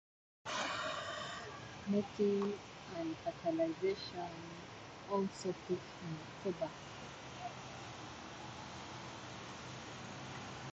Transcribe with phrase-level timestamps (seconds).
[1.87, 2.57] Mating
[2.97, 4.29] and fertilization
[5.11, 6.71] also peak in October.